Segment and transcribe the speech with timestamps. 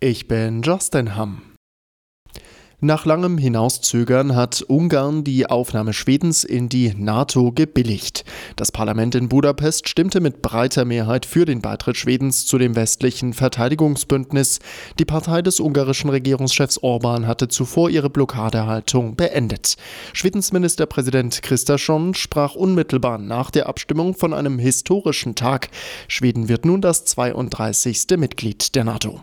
[0.00, 1.40] Ich bin Justin Hamm.
[2.80, 8.26] Nach langem Hinauszögern hat Ungarn die Aufnahme Schwedens in die NATO gebilligt.
[8.56, 13.32] Das Parlament in Budapest stimmte mit breiter Mehrheit für den Beitritt Schwedens zu dem westlichen
[13.32, 14.58] Verteidigungsbündnis.
[14.98, 19.76] Die Partei des ungarischen Regierungschefs Orban hatte zuvor ihre Blockadehaltung beendet.
[20.12, 25.70] Schwedens Ministerpräsident Kristersson sprach unmittelbar nach der Abstimmung von einem historischen Tag.
[26.08, 28.18] Schweden wird nun das 32.
[28.18, 29.22] Mitglied der NATO.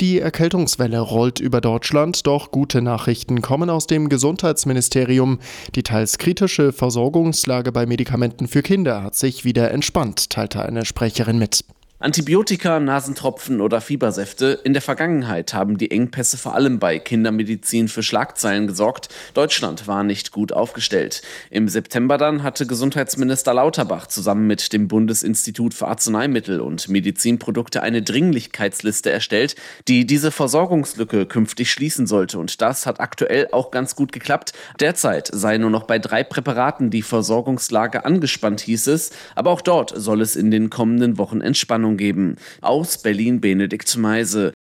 [0.00, 5.40] Die Erkältungswelle rollt über Deutschland, doch gute Nachrichten kommen aus dem Gesundheitsministerium.
[5.74, 11.38] Die teils kritische Versorgungslage bei Medikamenten für Kinder hat sich wieder entspannt, teilte eine Sprecherin
[11.38, 11.64] mit.
[12.00, 14.60] Antibiotika, Nasentropfen oder Fiebersäfte.
[14.62, 19.08] In der Vergangenheit haben die Engpässe vor allem bei Kindermedizin für Schlagzeilen gesorgt.
[19.34, 21.22] Deutschland war nicht gut aufgestellt.
[21.50, 28.00] Im September dann hatte Gesundheitsminister Lauterbach zusammen mit dem Bundesinstitut für Arzneimittel und Medizinprodukte eine
[28.00, 29.56] Dringlichkeitsliste erstellt,
[29.88, 32.38] die diese Versorgungslücke künftig schließen sollte.
[32.38, 34.52] Und das hat aktuell auch ganz gut geklappt.
[34.78, 39.10] Derzeit sei nur noch bei drei Präparaten die Versorgungslage angespannt, hieß es.
[39.34, 42.36] Aber auch dort soll es in den kommenden Wochen Entspannung Entwarnung geben.
[42.60, 44.52] Aus Berlin Benedikt Meise.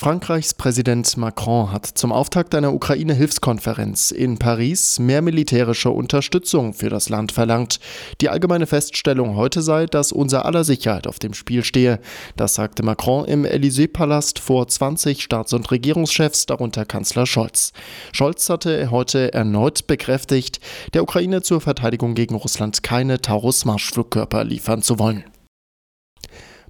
[0.00, 7.08] Frankreichs Präsident Macron hat zum Auftakt einer Ukraine-Hilfskonferenz in Paris mehr militärische Unterstützung für das
[7.08, 7.80] Land verlangt.
[8.20, 11.98] Die allgemeine Feststellung heute sei, dass unser aller Sicherheit auf dem Spiel stehe.
[12.36, 17.72] Das sagte Macron im Élysée-Palast vor 20 Staats- und Regierungschefs, darunter Kanzler Scholz.
[18.12, 20.60] Scholz hatte heute erneut bekräftigt,
[20.94, 25.24] der Ukraine zur Verteidigung gegen Russland keine Taurus-Marschflugkörper liefern zu wollen.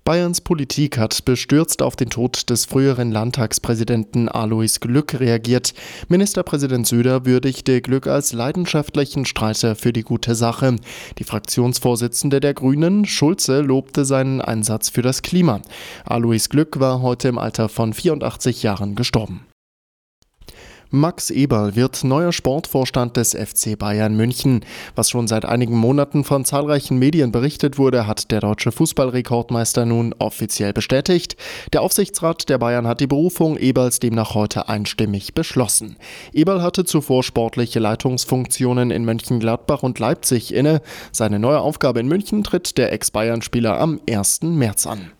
[0.09, 5.75] Bayerns Politik hat bestürzt auf den Tod des früheren Landtagspräsidenten Alois Glück reagiert.
[6.09, 10.77] Ministerpräsident Söder würdigte Glück als leidenschaftlichen Streiter für die gute Sache.
[11.19, 15.61] Die Fraktionsvorsitzende der Grünen, Schulze, lobte seinen Einsatz für das Klima.
[16.07, 19.48] Alois Glück war heute im Alter von 84 Jahren gestorben.
[20.91, 24.65] Max Eberl wird neuer Sportvorstand des FC Bayern München.
[24.95, 30.15] Was schon seit einigen Monaten von zahlreichen Medien berichtet wurde, hat der deutsche Fußballrekordmeister nun
[30.19, 31.37] offiziell bestätigt.
[31.75, 35.97] Der Aufsichtsrat der Bayern hat die Berufung Eberls demnach heute einstimmig beschlossen.
[36.33, 40.81] Eberl hatte zuvor sportliche Leitungsfunktionen in Mönchengladbach und Leipzig inne.
[41.13, 44.41] Seine neue Aufgabe in München tritt der Ex-Bayern-Spieler am 1.
[44.43, 45.11] März an.